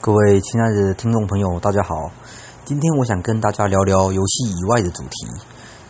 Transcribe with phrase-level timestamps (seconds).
[0.00, 2.12] 各位亲爱的听众朋友，大家好。
[2.64, 5.26] 今天我想跟大家聊聊游戏以外的主题。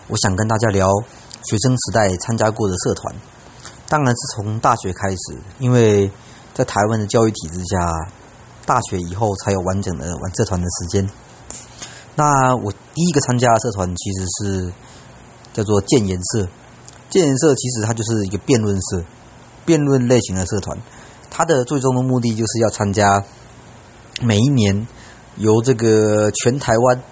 [0.06, 0.88] 我想跟大家聊
[1.44, 3.14] 学生时代参加过的社团，
[3.86, 6.10] 当然是从大学开始，因为
[6.54, 8.10] 在台湾的教育体制下，
[8.64, 11.06] 大学以后才有完整的玩社团的时间。
[12.14, 14.72] 那我第一个参加的社团其实是
[15.52, 16.48] 叫做建言社。
[17.10, 19.04] 建言社其实它就是一个辩论社，
[19.66, 20.78] 辩论类型的社团。
[21.30, 23.22] 它的最终的目的就是要参加
[24.20, 24.86] 每一年
[25.36, 27.02] 由这个全台湾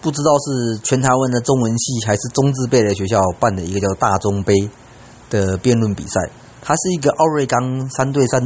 [0.00, 4.70] 不知道是全台湾的中文系还是中字辈的学校办的一个叫大中杯
[5.30, 6.30] 的辩论比赛。
[6.62, 8.42] 它是一个奥瑞冈三对三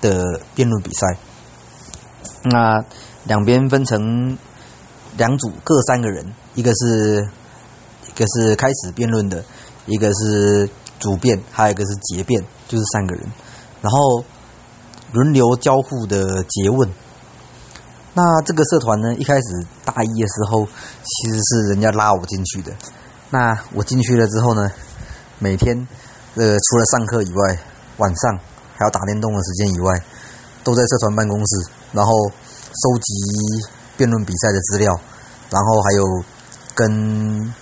[0.00, 1.16] 的辩论比赛。
[2.44, 2.84] 那
[3.24, 4.36] 两边分成
[5.16, 7.28] 两组，各三个人，一个是
[8.08, 9.44] 一个是开始辩论的。
[9.86, 13.24] 一个是主辩，还有一个是结辩，就是三个人，
[13.80, 14.22] 然后
[15.12, 16.88] 轮流交互的诘问。
[18.14, 20.66] 那这个社团呢，一开始大一的时候，
[21.04, 22.72] 其实是人家拉我进去的。
[23.30, 24.70] 那我进去了之后呢，
[25.38, 25.86] 每天
[26.34, 27.58] 呃除了上课以外，
[27.98, 28.38] 晚上
[28.76, 30.02] 还要打电动的时间以外，
[30.64, 33.12] 都在社团办公室，然后收集
[33.96, 34.98] 辩论比赛的资料，
[35.50, 36.04] 然后还有
[36.74, 37.54] 跟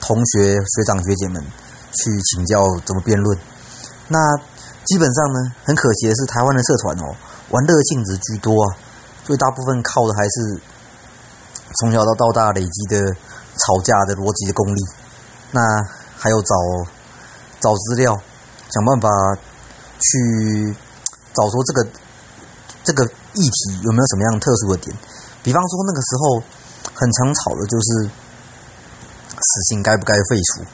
[0.00, 1.42] 同学学长学姐们。
[1.94, 2.56] 去请教
[2.86, 3.38] 怎么辩论，
[4.08, 4.18] 那
[4.84, 7.14] 基本上呢，很可惜的是，台湾的社团哦，
[7.50, 8.76] 玩乐性质居多啊，
[9.24, 10.60] 所以大部分靠的还是
[11.80, 12.98] 从小到到大累积的
[13.56, 14.80] 吵架的逻辑的功力，
[15.52, 15.60] 那
[16.16, 16.54] 还有找
[17.60, 18.18] 找资料，
[18.70, 19.08] 想办法
[19.98, 20.74] 去
[21.32, 21.86] 找出这个
[22.82, 24.96] 这个议题有没有什么样特殊的点，
[25.42, 26.42] 比方说那个时候
[26.92, 30.64] 很常吵的就是死刑该不该废除。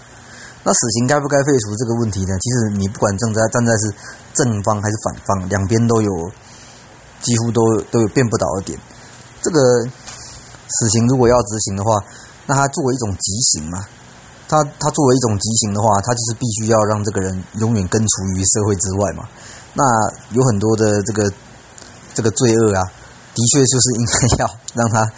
[0.69, 2.37] 那死刑该不该废除这个问题呢？
[2.45, 3.89] 其实你不管站在站在是
[4.35, 6.31] 正方还是反方，两边都有
[7.23, 8.79] 几乎都都有变不倒的点。
[9.41, 9.59] 这个
[10.69, 12.05] 死刑如果要执行的话，
[12.45, 13.81] 那它作为一种极刑嘛，
[14.47, 19.25] 它它作为一种极刑的话，它就是必须要让这个人永远根除于社会之外嘛。
[19.73, 19.83] 那
[20.37, 21.33] 有很多的这个
[22.13, 22.85] 这个罪恶啊，
[23.35, 25.11] 的确就是应该要让他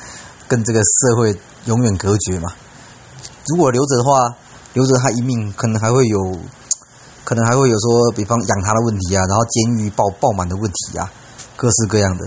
[0.47, 2.53] 跟这个社会永远隔绝嘛。
[3.49, 4.37] 如果留着的话。
[4.73, 6.39] 留着他一命，可能还会有，
[7.25, 11.11] 可能还会有说，比方养他的问题啊，然后监狱爆爆满的问题啊，
[11.57, 12.27] 各式各样的。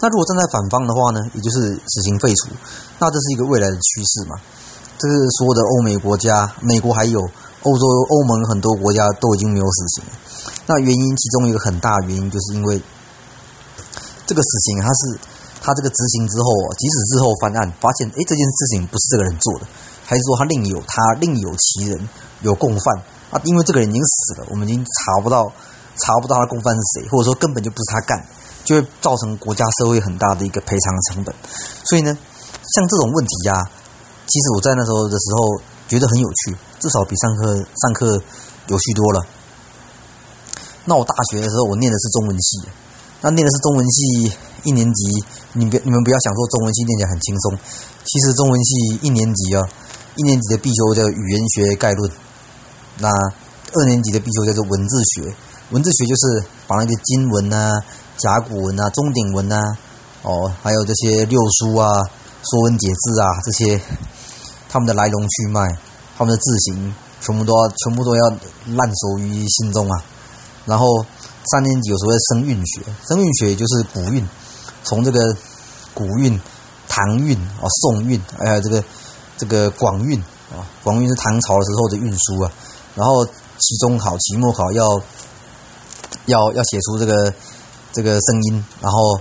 [0.00, 2.50] 那如果站在反方的话呢，也就是死刑废除，
[2.98, 4.36] 那这是一个未来的趋势嘛？
[4.98, 7.20] 这是所有的欧美国家，美国还有
[7.62, 10.12] 欧洲、欧盟很多国家都已经没有死刑了。
[10.66, 12.80] 那原因其中一个很大原因，就是因为
[14.26, 15.18] 这个死刑，它是
[15.60, 19.66] 它这个执行之后，即使日后翻案发现，哎，这件事情不是这个人做的。
[20.04, 22.08] 还是说他另有他另有其人
[22.42, 23.40] 有共犯啊？
[23.44, 25.50] 因为这个人已经死了，我们已经查不到
[25.96, 28.26] 查不到他共犯是谁，或者说根本就不是他干，
[28.64, 31.34] 就会造成国家社会很大的一个赔偿成本。
[31.84, 33.70] 所以呢，像这种问题呀，
[34.26, 38.22] 其实我在那时候的时候觉得很有趣，至少比上课上课
[38.68, 39.24] 有趣多了。
[40.84, 42.60] 那我大学的时候我念的是中文系，
[43.22, 44.32] 那念的是中文系
[44.64, 47.56] 一年级，你别你们不要想说中文系念起来很轻松，
[48.04, 49.62] 其实中文系一年级啊。
[50.16, 52.10] 一年级的必修叫语言学概论，
[52.98, 55.34] 那二年级的必修叫做文字学。
[55.70, 57.82] 文字学就是把那些经文啊、
[58.16, 59.76] 甲骨文啊、钟鼎文啊，
[60.22, 61.90] 哦，还有这些六书啊、
[62.44, 63.80] 说文解字啊这些，
[64.68, 65.60] 他们的来龙去脉、
[66.16, 68.22] 他们的字形，全部都要全部都要
[68.66, 70.04] 烂熟于心中啊。
[70.64, 71.04] 然后
[71.50, 74.24] 三年级有所谓声韵学，声韵学就是古韵，
[74.84, 75.36] 从这个
[75.92, 76.40] 古韵、
[76.88, 78.84] 唐韵啊、宋韵，还有这个。
[79.36, 80.18] 这个广韵
[80.52, 82.52] 啊，广韵是唐朝的时候的运输啊，
[82.94, 85.00] 然后期中考、期末考要
[86.26, 87.34] 要要写出这个
[87.92, 89.20] 这个声音，然后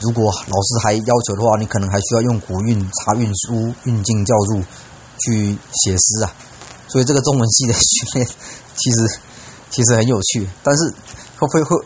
[0.00, 4.62] 如果老师还要求的话，你可能还需要用古韵查韵书、韵境校注
[5.18, 6.32] 去写诗啊。
[6.88, 8.26] 所以这个中文系的训练
[8.76, 9.20] 其实
[9.70, 10.92] 其实很有趣，但是
[11.38, 11.76] 会不会会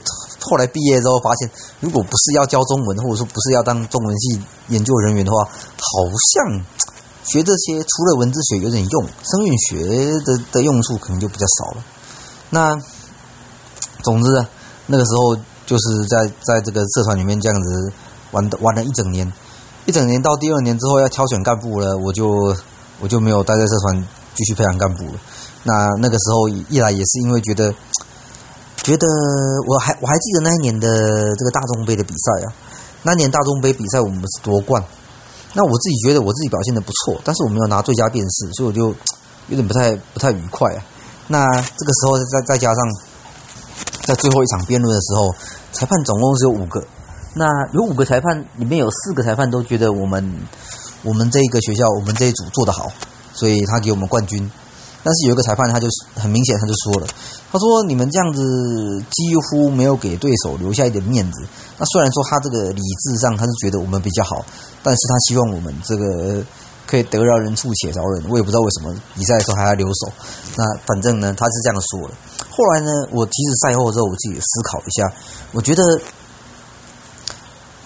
[0.41, 1.50] 后来毕业之后发现，
[1.81, 6.64] 如果不是要教中文，或者说不是要当中文系研究人员的话，好像。
[7.25, 11.85] 学这些除了文字学有点用，声韵学的的用处可能就比较少了。
[12.50, 12.79] 那
[14.03, 14.47] 总之，
[14.87, 15.35] 那个时候
[15.65, 17.93] 就是在在这个社团里面这样子
[18.32, 19.32] 玩的玩了一整年，
[19.87, 22.55] 一整年到第二年之后要挑选干部了，我就
[23.00, 25.12] 我就没有待在社团继续培养干部了。
[25.62, 27.75] 那那个时候一来也是因为觉得
[28.77, 29.06] 觉得
[29.67, 30.88] 我还我还记得那一年的
[31.35, 32.53] 这个大众杯的比赛啊，
[33.03, 34.85] 那年大众杯比赛我们是夺冠。
[35.55, 38.89] 那我自己觉得我自己表现的不错，但是我没有拿最佳辩士，所以我就
[39.49, 40.85] 有点不太不太愉快啊。
[41.29, 42.85] 那这个时候再再加上
[44.03, 45.35] 在最后一场辩论的时候，
[45.73, 46.85] 裁判总共只有五个，
[47.35, 50.41] 那有五个裁判，里面有四个裁判都觉得我们
[51.03, 52.93] 我们这一个学校我们这一组做得好，
[53.33, 54.51] 所以他给我们冠军。
[55.05, 55.87] 但是有一个裁判，他就
[56.17, 57.06] 很明显他就说了，
[57.53, 58.43] 他说你们这样子
[59.11, 61.47] 几乎没有给对手留下一点面子。
[61.79, 64.45] 那虽然说他这个理智上他是觉得我们比较好，
[64.83, 66.43] 但是他希望我们这个
[66.87, 68.25] 可以得饶人处且饶人。
[68.31, 70.12] 我也不知道为什么比赛的时候还要留守。
[70.56, 72.15] 那反正呢，他是这样说的。
[72.51, 75.12] 后来呢，我其实赛后之后我自己思考一下，
[75.53, 75.83] 我觉得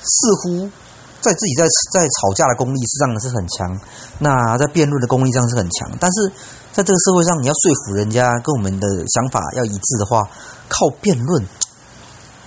[0.00, 0.70] 似乎。
[1.20, 3.81] 在自己在在吵架的功力上是很强，
[4.20, 6.31] 那在辩论的功力上是很强，但是
[6.73, 10.23] 在这个社会上，你要说服人家跟我们的想法要一致的话，
[10.69, 11.44] 靠辩论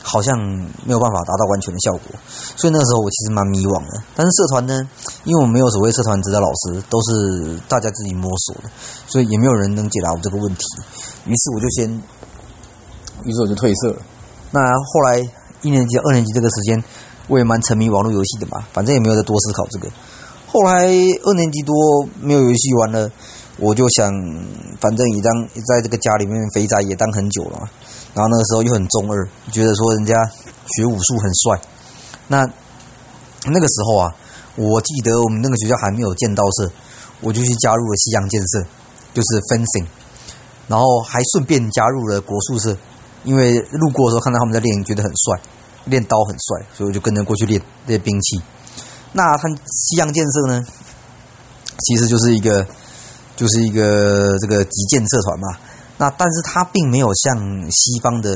[0.02, 0.40] 好像
[0.86, 2.16] 没有办法达到完全的效果。
[2.56, 4.04] 所以那个时候我其实蛮迷惘的。
[4.16, 4.88] 但是社团呢，
[5.26, 8.72] 因为我没有所谓社团指导老师，都是大家自己摸索的，
[9.06, 10.64] 所以也没有人能解答我这个问题。
[11.26, 11.92] 于是我就先，
[13.26, 13.98] 于是我就退社。
[14.52, 15.20] 那后来
[15.62, 16.82] 一年级、二年级这个时间。
[17.28, 19.90] 我也蛮沉迷网络游戏的嘛，反正也没有再多思考这个。
[20.48, 21.76] 后来二年级多
[22.20, 23.10] 没有游戏玩了，
[23.58, 24.12] 我就想，
[24.80, 27.70] 反正也当在这个家里面肥宅也当很久了嘛。
[28.14, 30.14] 然后那个时候又很中二，觉得说人家
[30.76, 31.62] 学武术很帅。
[32.28, 32.46] 那
[33.46, 34.16] 那个时候啊，
[34.58, 36.72] 我记得我们那个学校还没有剑道社，
[37.22, 38.66] 我就去加入了西洋剑社，
[39.14, 39.86] 就是 fencing。
[40.68, 42.76] 然后还顺便加入了国术社，
[43.24, 45.42] 因为路过的时候看到他们在练，觉得很帅。
[45.86, 48.42] 练刀很帅，所以我就跟着过去练练兵器。
[49.14, 50.62] 那他西洋剑社呢，
[51.80, 52.66] 其实就是一个
[53.36, 55.58] 就是一个这个击剑社团嘛。
[55.98, 57.38] 那但是他并没有像
[57.70, 58.36] 西方的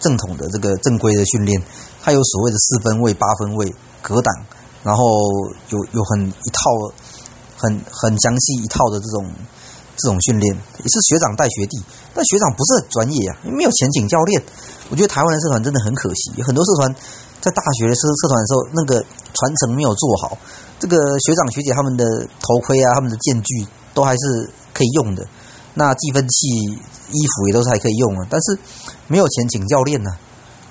[0.00, 1.62] 正统的这个正规的训练，
[2.02, 4.34] 他有所谓的四分位、八分位、格挡，
[4.82, 5.04] 然后
[5.70, 6.94] 有有很一套
[7.56, 9.32] 很很详细一套的这种
[9.98, 11.82] 这种训练，也是学长带学弟，
[12.14, 14.42] 但学长不是很专业啊，没有前景教练。
[14.90, 16.94] 我觉得台湾的社团真的很可惜，有很多社团
[17.42, 19.04] 在大学的社社团的时候，那个
[19.34, 20.38] 传承没有做好。
[20.78, 25.26] 这个学长学姐他们的头盔啊，他们的剑具都还是可以用的，
[25.74, 26.48] 那计分器、
[27.10, 28.56] 衣服也都是还可以用的，但是
[29.08, 30.10] 没有钱请教练呢。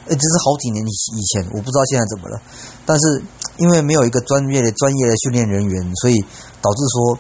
[0.08, 2.40] 呃，这是好几年以以前，我不知道现在怎么了。
[2.86, 3.22] 但是
[3.58, 6.16] 因为没有一个专业的专业的训练人员，所以
[6.62, 7.20] 导致说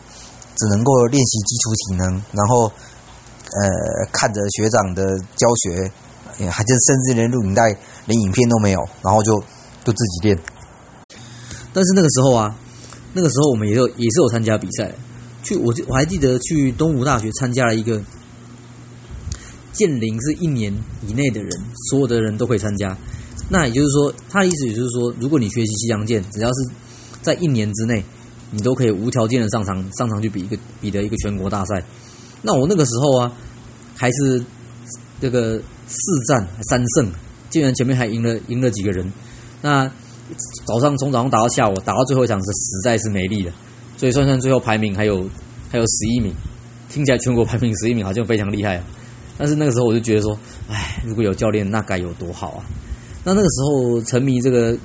[0.57, 5.91] 只能够练习基础体能，然后呃看着学长的教学。
[6.51, 7.63] 还就甚至连录影带、
[8.05, 9.33] 连影片都没有，然后就
[9.83, 10.39] 就自己练。
[11.73, 12.55] 但是那个时候啊，
[13.13, 14.93] 那个时候我们也有也是有参加比赛。
[15.41, 17.99] 去我我还记得去东吴大学参加了一个
[19.73, 20.71] 剑龄是一年
[21.07, 21.49] 以内的人，
[21.89, 22.95] 所有的人都可以参加。
[23.49, 26.69] 那也就是说，他的意思也就是说，如果你学习西洋剑，只要是
[27.23, 28.05] 在一年之内，
[28.51, 31.83] 你都可以无条件的上场上场去比一个比的一个全国大赛。
[32.41, 33.33] 那我那个时候啊，
[33.95, 34.43] 还是
[35.19, 35.61] 这个。
[35.89, 35.95] 四
[36.27, 37.09] 战三胜，
[37.49, 39.09] 竟然前面还赢了赢了几个人。
[39.61, 39.89] 那
[40.65, 43.53] 早上从早上打到下午，打到最后一场是实在是没力了。
[43.95, 45.29] 所以算算最后排名还有
[45.71, 46.33] 还有十一名，
[46.89, 48.83] 听起来全国排名十一名好像非常厉害啊。
[49.37, 50.37] 但是那个时候我就觉得说，
[50.69, 52.65] 哎，如果有教练那该有多好啊！
[53.23, 54.77] 那那个时候沉迷这个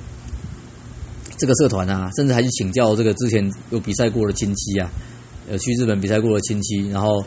[1.37, 4.89] 这个社团啊，甚至还去请教这个之前有比赛过的亲戚啊，
[5.49, 7.23] 有去日本比赛过的亲戚，然后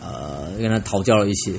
[0.00, 1.52] 呃跟他讨教了一些。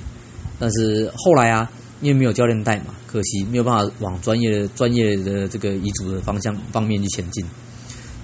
[0.59, 1.69] 但是后来啊，
[2.01, 7.45] 因为没有教练带嘛，可惜没有办法往专业的、专业的这个遗嘱的方向方面去前进。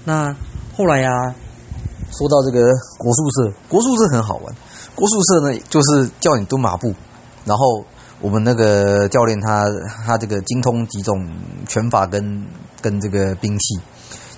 [0.04, 0.34] 那
[0.76, 1.10] 后来呀，
[2.10, 2.66] 说到这个
[2.98, 4.54] 国术社，国术社很好玩。
[4.94, 6.94] 国术社呢，就是叫你蹲马步，
[7.44, 7.84] 然后
[8.20, 9.68] 我们那个教练他
[10.06, 11.14] 他这个精通几种
[11.68, 12.46] 拳法跟
[12.84, 13.80] 跟这个兵器，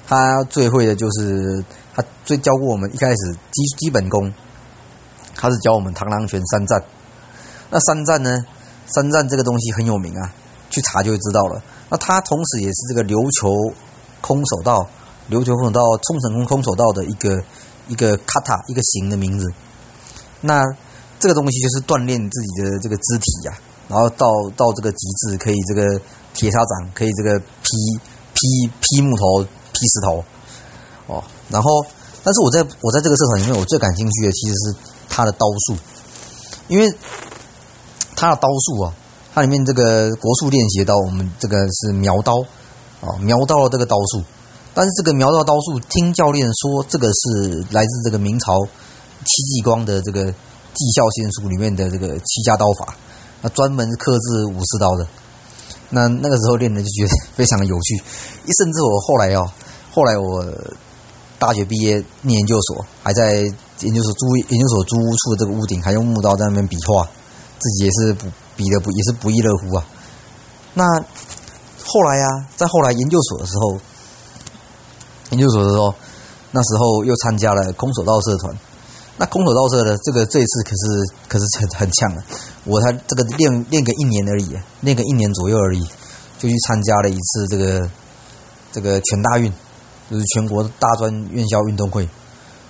[0.06, 1.64] 他最会的就是
[1.96, 4.32] 他最教过我们一开始基基本功，
[5.34, 6.80] 他是教我们螳螂拳三战。
[7.70, 8.30] 那三战呢？
[8.86, 10.32] 三战这个东西很有名啊，
[10.70, 11.60] 去查就会知道了。
[11.90, 13.74] 那它同时也是这个琉球
[14.20, 14.88] 空手道、
[15.28, 17.42] 琉球空手道、冲绳空空手道的一个
[17.88, 19.52] 一个卡塔一个型的名字。
[20.40, 20.62] 那
[21.18, 26.00] 这个东西就是锻炼自己的这个肢体呀，然后到到这个极致，可以这个
[26.32, 27.66] 铁砂掌，可以这个劈
[28.46, 30.24] 劈劈木头、劈石头
[31.06, 31.24] 哦。
[31.48, 31.84] 然后，
[32.22, 34.76] 但是我在我在这个社团里面，我最感兴趣的其实是
[35.08, 35.76] 他的刀术，
[36.68, 36.94] 因为。
[38.18, 38.94] 他的刀术啊，
[39.34, 42.32] 它里面这个国术练习刀，我们这个是苗刀
[43.02, 44.24] 哦，苗刀的这个刀术。
[44.72, 50.24] 但是这个苗刀刀术，听教练说，这个是来自这个明朝戚继光的这个
[50.72, 52.96] 《技校仙书》里面的这个戚家刀法，
[53.42, 55.06] 那专门克制武士刀的。
[55.90, 57.94] 那那个时候练的就觉得非常的有趣，
[58.44, 59.50] 一甚至我后来哦，
[59.92, 60.44] 后来我
[61.38, 63.42] 大学毕业念研究所，还在
[63.80, 67.08] 研究所租研究所租屋处的这个屋顶，还用木刀在那边比划。
[67.58, 69.86] 自己也是不比的不也是不亦乐乎啊。
[70.74, 70.84] 那
[71.82, 73.78] 后来啊，在后来研究所的时候，
[75.30, 75.94] 研究所的时候，
[76.50, 78.54] 那时候又参加了空手道社团。
[79.18, 82.23] 那空手道社呢这个这一次可是可是很很呛的，
[82.64, 85.82] 我才这个练练个一年而已，练个一年左右而已，
[86.38, 87.88] 就去参加了一次这个
[88.73, 89.50] 这个全大运，
[90.11, 92.06] 就是全国大专院校运动会。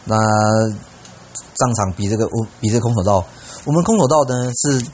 [0.04, 3.26] 那上场比这个我比这个空手道，
[3.64, 4.86] 我们空手道呢是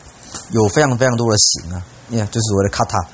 [0.53, 3.07] 有非常非常多的型啊，你看就是所谓的 kata，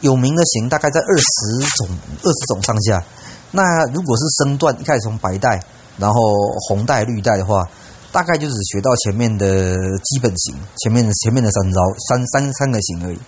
[0.00, 1.88] 有名的型大概在二十种
[2.22, 3.04] 二十种上下。
[3.50, 5.62] 那如果是身段，一开始从白带。
[5.98, 6.20] 然后
[6.68, 7.68] 红带绿带的话，
[8.10, 13.18] 大概就只学到前面的基本型，前面的前面的三招三三三个型而已。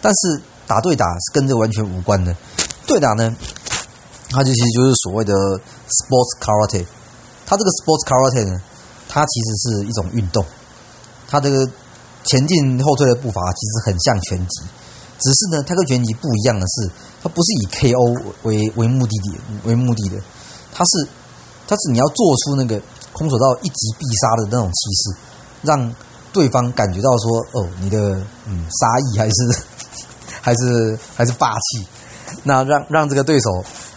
[0.00, 2.34] 但是打对打是跟这完全无关的。
[2.86, 3.34] 对打呢，
[4.30, 6.86] 它就其实就是所谓的 sports karate。
[7.46, 8.60] 它这个 sports karate 呢，
[9.08, 10.44] 它其实是一种运动。
[11.28, 11.68] 它这个
[12.24, 14.62] 前进后退的步伐其实很像拳击，
[15.18, 16.90] 只是呢，它跟拳击不一样的是，
[17.22, 20.16] 它不是以 KO 为为目的地为目的的，
[20.72, 21.08] 它是。
[21.66, 22.80] 但是你要做出那个
[23.12, 25.16] 空手道一击必杀的那种气势，
[25.62, 25.94] 让
[26.32, 27.98] 对方感觉到说：“哦，你的
[28.46, 29.64] 嗯杀意还是
[30.42, 31.86] 还是还是霸气。”
[32.42, 33.48] 那让让这个对手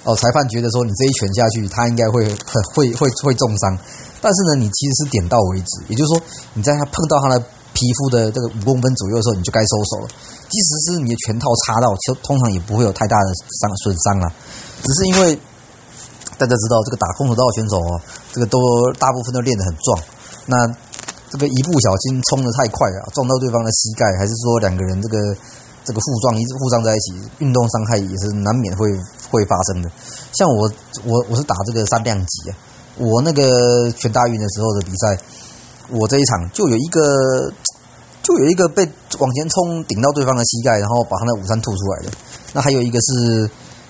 [0.03, 3.77] 哦裁判觉得说你这一拳下去，他应该会很会会会重伤。
[4.21, 6.21] 但是呢，你其实是点到为止，也就是说
[6.53, 7.39] 你在他碰到他的
[7.73, 10.07] 皮肤的这个五公分左右的时候，你就该收手了。
[10.47, 14.31] 即使是你的拳套插到，其实通常也不会有太大的伤损伤了，
[14.83, 15.39] 只是因为。
[16.37, 17.99] 大家知道这个打空手道选手哦，
[18.31, 18.59] 这个都
[18.99, 19.99] 大部分都练得很壮。
[20.45, 20.67] 那
[21.29, 25.35] 这个一不小心冲得太快啊，撞到对方的膝盖，还是说两个人这个
[25.83, 28.87] 这个互撞一直互撞在一起，运动伤害也是难免会
[29.29, 29.89] 会发生的。
[30.31, 30.71] 像我
[31.03, 32.55] 我我是打这个三量级啊，
[32.97, 35.17] 我那个全大运的时候的比赛，
[35.89, 37.51] 我这一场就有一个
[38.21, 38.87] 就有一个被
[39.19, 42.11] 往前冲顶到对方的膝盖，然后把他的午餐吐出来的。
[42.53, 43.49] 那还有一个是。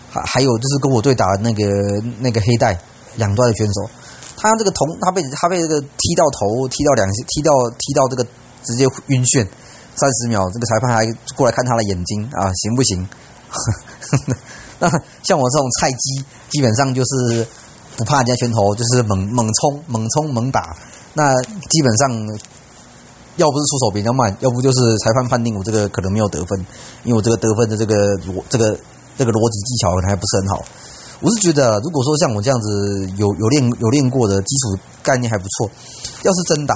[0.09, 1.63] 还还有就是跟我对打那个
[2.19, 2.79] 那个黑带
[3.17, 3.89] 两段的选手，
[4.37, 8.23] 他这个头他被他被这个踢到头踢到两踢到踢到这个
[8.63, 9.47] 直接晕眩
[9.95, 13.07] 三十秒，这个裁判还过来看他的眼睛啊行不行？
[14.79, 14.87] 那
[15.23, 17.47] 像我这种菜鸡，基本上就是
[17.97, 20.75] 不怕人家拳头，就是猛猛冲猛冲猛打。
[21.13, 22.11] 那基本上
[23.37, 26.59] 要不是出手比较慢，要不就是裁判判定我这个可能没有得分，
[27.03, 27.95] 因为我这个得分的这个
[28.33, 28.77] 我这个。
[29.17, 30.63] 这个逻辑技巧可能还不是很好，
[31.21, 35.69] 我是觉得，如果说像我这样子有有练有练过的基础概念还不错，
[36.21, 36.75] 要是真打，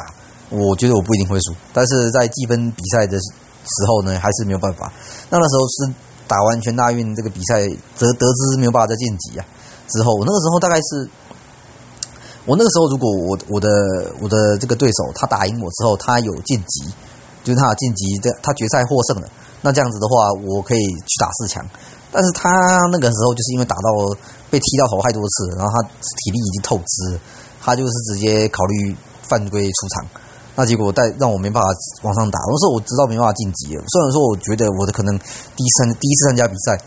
[0.49, 1.53] 我觉得我不一定会输。
[1.71, 4.91] 但是在积分比赛的时候呢，还是没有办法。
[5.29, 5.93] 那那时候是
[6.27, 9.45] 打完全大运这个比赛，得得知没有办法再晋级啊。
[9.87, 11.07] 之后我那个时候大概是，
[12.45, 13.69] 我那个时候如果我我的
[14.19, 16.89] 我的这个对手他打赢我之后，他有晋级，
[17.43, 19.29] 就是他晋级的他决赛获胜了，
[19.61, 21.63] 那这样子的话，我可以去打四强。
[22.11, 22.49] 但是他
[22.91, 23.89] 那个时候就是因为打到
[24.49, 27.19] 被踢到头太多次，然后他体力已经透支，
[27.61, 30.05] 他就是直接考虑犯规出场。
[30.53, 31.69] 那结果带让我没办法
[32.03, 32.37] 往上打。
[32.37, 33.67] 那时候我知道没办法晋级。
[33.69, 36.77] 虽然说我觉得我的可能第一次第一次参加比赛，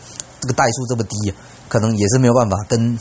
[0.41, 1.33] 这个代数这么低，
[1.69, 2.99] 可能也是没有办法跟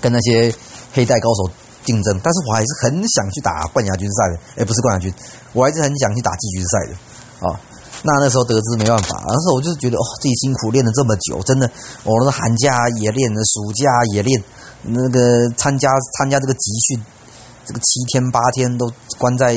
[0.00, 0.54] 跟那些
[0.94, 1.50] 黑带高手
[1.84, 2.20] 竞争。
[2.22, 5.12] 但是我还是很想去打冠亚军赛的，哎，不是冠亚军，
[5.52, 7.60] 我还是很想去打季军赛的啊。
[8.02, 11.68] 那那时候得知没办法，那时候我就是觉得哦，自己辛苦练了这么久，真的，
[12.04, 14.42] 我那寒假也练，暑假也练，
[14.82, 17.02] 那个参加参加这个集训，
[17.66, 18.88] 这个七天八天都
[19.18, 19.54] 关在呃，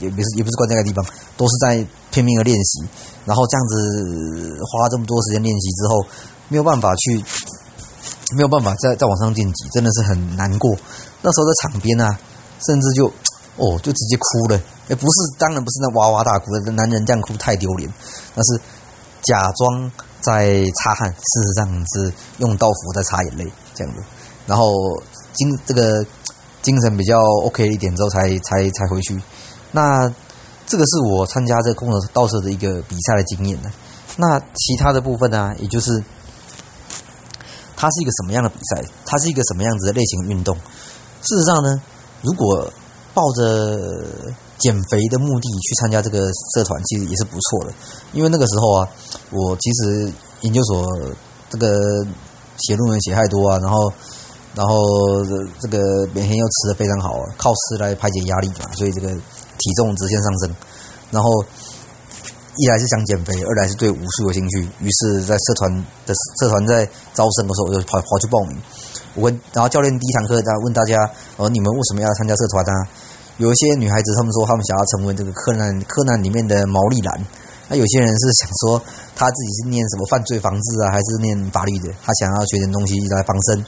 [0.00, 1.04] 也不是也不是关在那个地方，
[1.36, 2.80] 都是在拼命的练习，
[3.26, 6.06] 然后这样子花这么多时间练习之后，
[6.48, 7.22] 没有办法去，
[8.34, 10.74] 没有办法再再往上晋级，真的是很难过。
[11.20, 12.18] 那时候在场边啊，
[12.66, 13.12] 甚至就。
[13.56, 14.60] 哦，就直接哭了。
[14.88, 17.92] 哎，不是，当然不是那哇哇大哭的男人这样哭太丢脸。
[18.34, 18.60] 那是
[19.22, 24.02] 假装在擦汗，事实上是用刀斧在擦眼泪这样子。
[24.46, 24.72] 然后
[25.32, 26.04] 精这个
[26.62, 29.20] 精神比较 OK 一点之后，才才才回去。
[29.72, 30.08] 那
[30.66, 33.72] 这个是我参加这个空手道社的一个比赛的经验呢。
[34.16, 36.02] 那其他的部分呢，也就是
[37.76, 38.84] 它是一个什么样的比赛？
[39.04, 40.56] 它是一个什么样子的类型运动？
[41.22, 41.82] 事实上呢，
[42.22, 42.72] 如果
[43.16, 44.04] 抱着
[44.58, 46.20] 减肥的目的去参加这个
[46.54, 47.72] 社团，其实也是不错的。
[48.12, 48.88] 因为那个时候啊，
[49.30, 50.84] 我其实研究所
[51.48, 51.72] 这个
[52.58, 53.90] 写论文写太多啊，然后
[54.54, 55.24] 然后
[55.60, 60.54] 这个每天又吃的非常好，靠吃来排解压力嘛，所以这个体重直线上升。
[61.10, 61.30] 然后
[62.58, 65.72] 一来是想减肥，二来是对武术有兴趣，于是，在社团
[66.04, 68.60] 的社团在招生的时候，我就跑跑去报名。
[69.14, 72.72] 我问，然后教练第一堂课他问大家：，呃，你们为什么要参加社团呢？
[73.38, 77.26] 有一些女孩子，她们说她们想要成为这个柯南柯南里面的毛利兰，
[77.68, 78.80] 那有些人是想说
[79.14, 83.64] 他自己是念什么犯罪防治啊，还是念法律的，他想要学点东西来防身。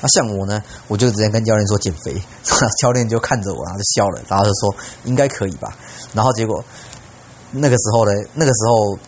[0.00, 2.20] 那像我呢，我就直接跟教练说减肥，
[2.80, 5.76] 教练就看着我，然后就笑了，然后就说应该可以吧。
[6.12, 6.64] 然后结果
[7.52, 8.98] 那个时候呢，那个时候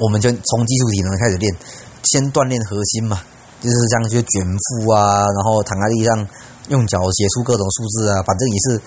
[0.00, 1.54] 我们就从基础体能开始练，
[2.02, 3.20] 先锻炼核心嘛，
[3.60, 6.28] 就是这样去卷腹啊，然后躺在地上
[6.68, 8.80] 用脚写出各种数字啊，反正也是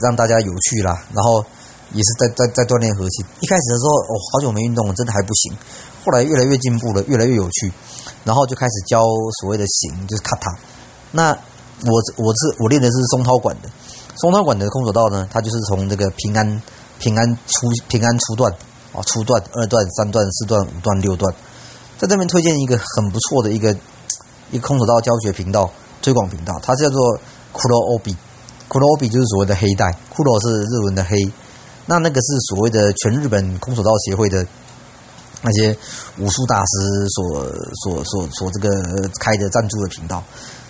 [0.00, 1.04] 让大家有趣啦。
[1.12, 1.44] 然后
[1.92, 3.24] 也是在在在锻炼核心。
[3.40, 5.52] 一开始的时候，哦，好久没运动了，真的还不行。
[6.04, 7.72] 后来越来越进步了，越来越有趣。
[8.24, 9.02] 然后就开始教
[9.40, 10.56] 所谓的型，就是卡塔。
[11.12, 11.30] 那
[11.86, 13.68] 我我是我练的是松涛馆的，
[14.16, 16.62] 松涛馆的空手道呢，它就是从这个平安
[16.98, 18.52] 平安初平安初段
[18.92, 21.34] 啊，初段、二段、三段、四段、五段、六段，
[21.98, 23.74] 在这边推荐一个很不错的一个
[24.50, 25.70] 一个空手道教学频道、
[26.02, 27.18] 推广频道，它叫做
[27.52, 28.14] 骷髅 OB。
[28.68, 31.30] 骷髅 OB 就是所谓的黑带，骷髅是日文的黑，
[31.86, 34.46] 那那个是所谓的全日本空手道协会的。
[35.42, 35.74] 那些
[36.18, 37.48] 武术大师所
[37.82, 38.68] 所所所这个
[39.18, 40.22] 开的赞助的频道，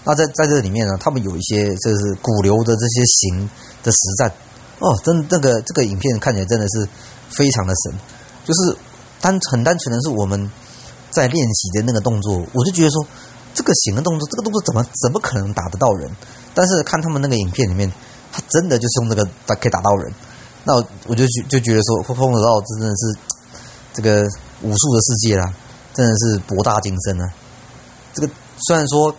[0.04, 3.50] 那在在这里面呢，他们有一些就是古流的这些形
[3.82, 4.32] 的实战
[4.78, 6.88] 哦，真那个这个影片看起来真的是
[7.30, 7.98] 非常的神，
[8.44, 8.76] 就是
[9.20, 10.48] 单很单纯的是我们
[11.10, 13.04] 在练习的那个动作，我就觉得说
[13.54, 16.10] 这个行的动作，这个动作怎么怎么可能打得到人？
[16.54, 17.92] 但是看他们那个影片里面，
[18.32, 20.12] 他真的就是用那个打可以打到人，
[20.64, 20.74] 那
[21.06, 23.18] 我就就觉得说，碰得到真的是
[23.92, 24.28] 这个。
[24.62, 25.54] 武术的世界啦，
[25.94, 27.32] 真的是博大精深啊！
[28.12, 29.10] 这个虽然说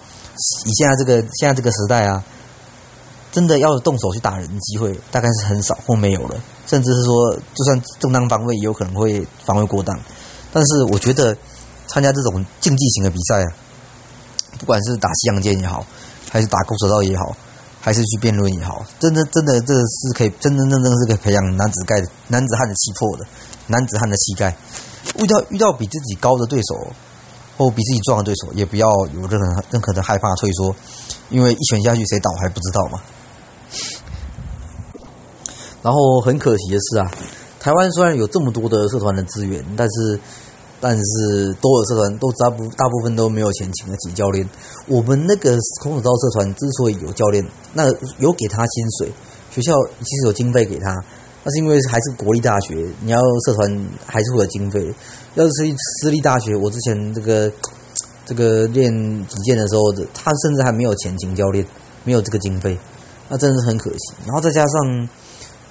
[0.66, 2.24] 以现在这个现在这个时代啊，
[3.32, 10.00] 真的要动手去打人的机会大概是很少或没有了，甚至是说就算正当防卫也有可能会防卫过当。
[10.54, 11.36] 但是我觉得
[11.88, 13.48] 参加这种竞技型的比赛啊，
[14.60, 15.86] 不管是打西洋剑也好，
[16.30, 17.36] 还是打空手道也好，
[17.80, 23.26] 还是去辩论也好，真的真的这是可以真真正正是可以培养男子盖男子汉的气魄的，
[23.68, 24.56] 男子汉的气概。
[25.18, 26.94] 遇到遇到比自己高的对手，
[27.58, 30.76] 或比自己壮的对手，也不要有任何任何的害怕退缩，
[31.30, 33.02] 因为一拳下去谁倒还不知道嘛。
[35.82, 37.12] 然后很可惜的是啊，
[37.60, 40.20] 台湾虽然有这么多的社团的资源，但是
[40.82, 44.50] 但是多的社团都大部大部分都没有钱请得起教练。
[44.88, 49.12] 我们那个空手道社团之所以有教练，那有给他薪水，
[49.52, 51.02] 学校其实有经费给他。
[51.44, 54.94] 那是因为还是国立大学，你要社团还是会有经费。
[55.36, 55.52] 要是
[56.02, 57.52] 私立大学，我之前这个
[58.26, 58.92] 这个练
[59.28, 61.66] 击剑的时候，他甚至还没有钱请教练，
[62.04, 62.78] 没有这个经费，
[63.30, 64.14] 那真的是很可惜。
[64.26, 65.10] 然后再加上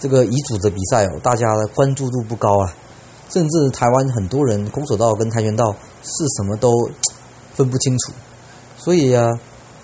[0.01, 2.75] 这个遗嘱的比赛哦，大家的关注度不高啊，
[3.31, 6.71] 甚至台湾很多人空手道跟跆拳道是什么都
[7.55, 8.13] 分不清楚，
[8.77, 9.31] 所以啊。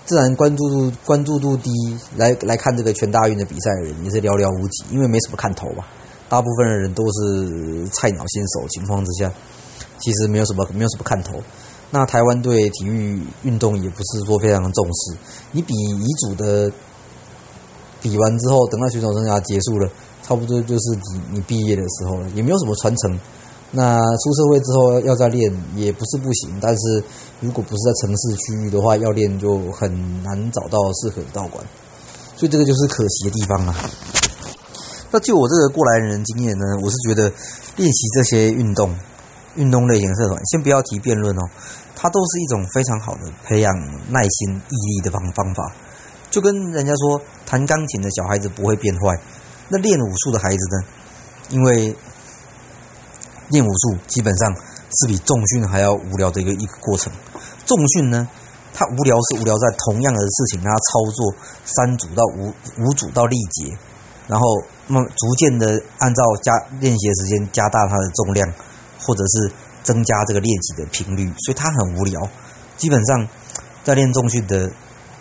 [0.07, 1.69] 自然关注度关注度低，
[2.15, 5.85] 来来看这个全大运的比赛的人也是寥寥无几，因为没什么看头吧。
[6.29, 9.29] 大部分的人都是菜鸟新手情况之下，
[9.99, 11.43] 其实没有什么没有什么看头。
[11.91, 15.17] 那台湾对体育运动也不是说非常的重视。
[15.51, 16.71] 你比遗嘱的
[18.01, 19.91] 比完之后，等到选手生涯结束了，
[20.23, 23.19] 差不多就是你你毕业的时候了，也没有什么传承。
[23.71, 27.03] 那出社会之后要再练也不是不行，但是
[27.41, 31.61] 如果不是在城市区域的话，要练就很难找到适合的道馆，
[32.37, 33.75] 所以这个就是可惜的地方啊。
[35.11, 37.29] 那就我这个过来人经验呢，我是觉得
[37.75, 38.95] 练习这些运动、
[39.55, 41.41] 运动类型社团，先不要提辩论哦，
[41.93, 43.73] 它都是一种非常好的培养
[44.09, 45.75] 耐心、毅力的方方法。
[46.31, 49.19] 就跟人家说，弹钢琴的小孩子不会变坏，
[49.67, 50.87] 那练武术的孩子呢，
[51.49, 51.93] 因为。
[53.49, 54.55] 练武术基本上
[54.99, 57.11] 是比重训还要无聊的一个一个过程。
[57.65, 58.27] 重训呢，
[58.73, 61.33] 它无聊是无聊在同样的事情，它操作
[61.65, 63.77] 三组到五五组到力竭，
[64.27, 64.45] 然后
[64.87, 68.47] 慢逐渐的按照加练习的时间加大它的重量，
[68.99, 69.51] 或者是
[69.83, 72.29] 增加这个练习的频率，所以它很无聊。
[72.77, 73.27] 基本上
[73.83, 74.69] 在练重训的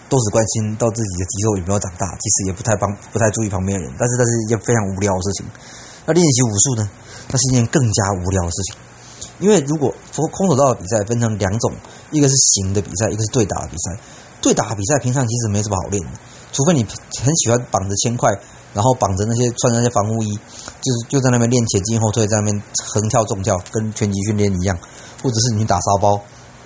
[0.08, 5.46] 都是关心到自己的肌肉有没有长大，其实也不太帮不太注意旁边的人，但是但是一件非常无聊的事情。
[6.06, 6.90] 那练习武术呢？
[7.28, 8.76] 那是一件更加无聊的事情，
[9.40, 11.72] 因为如果空空手道的比赛分成两种，
[12.10, 14.00] 一个是形的比赛，一个是对打的比赛。
[14.40, 16.10] 对打的比赛平常其实没什么好练的，
[16.52, 16.86] 除非你
[17.18, 18.30] 很喜欢绑着铅块，
[18.74, 20.28] 然后绑着那些穿着那些防护衣，
[20.80, 24.78] 就是就在那边练前进后退，在那边横跳纵跳，跟拳击训练一样，
[25.22, 26.20] 或者是你打沙包，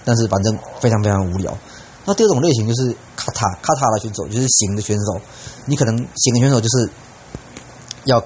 [0.04, 1.56] 但是反正非常非常无聊。
[2.04, 5.20] 那第二种类型就是卡塔卡塔的选手，就是形的选手，
[5.64, 6.90] 你可能形的选手就是
[8.04, 8.22] 要。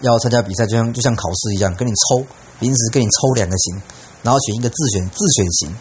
[0.00, 2.26] 要参加比赛，就像就像考试一样，跟你抽，
[2.60, 3.82] 临时跟你抽两个型，
[4.22, 5.76] 然后选一个自选自选型，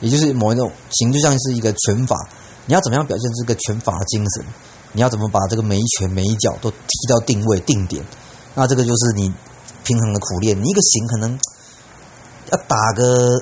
[0.00, 2.16] 也就是某一种型，就像是一个拳法，
[2.66, 4.44] 你要怎么样表现这个拳法的精神？
[4.92, 8.02] 你要怎么把这个每一拳每一脚都踢到定位定点？
[8.54, 9.32] 那这个就是你
[9.84, 10.56] 平衡的苦练。
[10.56, 11.38] 你一个型可能
[12.50, 13.38] 要打个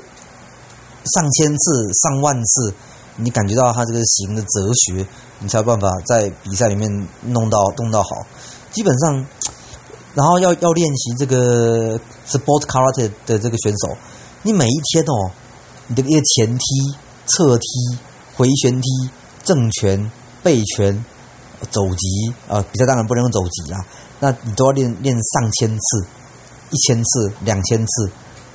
[1.04, 2.74] 上千次、上万次，
[3.16, 5.06] 你感觉到它这个型的哲学，
[5.38, 8.26] 你才有办法在比赛里面弄到弄到好。
[8.72, 9.24] 基本上，
[10.16, 13.94] 然后要要练习这个 sport karate 的这个选手，
[14.44, 15.31] 你每一天哦，
[15.88, 16.64] 你的一个前踢、
[17.26, 17.98] 侧踢、
[18.35, 18.88] 回旋踢、
[19.44, 20.11] 正拳、
[20.42, 21.05] 背拳、
[21.70, 23.85] 走击啊，比赛当然不能用走击啊，
[24.20, 26.07] 那你都要练练上千次、
[26.70, 28.11] 一千次、两千次，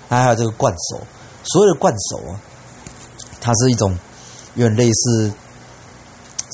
[0.09, 1.05] 还有这个惯手，
[1.43, 2.41] 所有的惯手啊，
[3.39, 3.95] 它是一种
[4.55, 5.31] 有点类似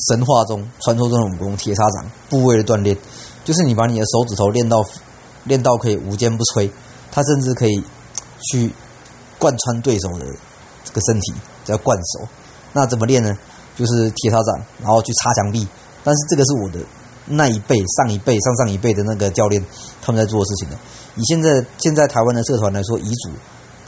[0.09, 2.97] 神话中传说中的武功铁砂掌部位的锻炼。
[3.47, 4.83] 就是你把你的手指头练到
[5.45, 6.69] 练到可以无坚不摧，
[7.09, 7.81] 它甚至可以
[8.51, 8.73] 去
[9.39, 10.25] 贯穿对手的
[10.83, 11.33] 这个身体，
[11.63, 12.27] 叫贯手。
[12.73, 13.37] 那怎么练呢？
[13.77, 15.65] 就是铁砂掌，然后去擦墙壁。
[16.03, 16.79] 但是这个是我的
[17.27, 19.63] 那一辈、上一辈、上上一辈的那个教练
[20.01, 20.75] 他们在做的事情的。
[21.15, 23.29] 以现在现在台湾的社团来说，乙组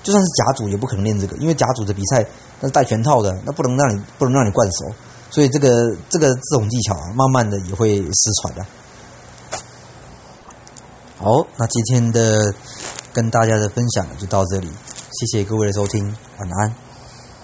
[0.03, 2.25] 就算是甲组也不可能练这个，因为甲组的比赛
[2.61, 4.95] 那是带全套的，那不能让你不能让你惯手，
[5.29, 8.65] 所以这个这个这种技巧啊，慢慢的也会失传的。
[11.21, 12.53] 好，那今天的
[13.12, 14.69] 跟大家的分享就到这里，
[15.12, 16.88] 谢谢各位的收听，晚安。